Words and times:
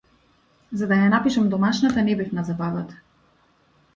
За 0.79 0.87
да 0.91 0.97
ја 1.01 1.09
напишам 1.15 1.51
домашната 1.51 2.05
не 2.09 2.17
бев 2.21 2.33
на 2.39 2.45
забавата. 2.47 2.99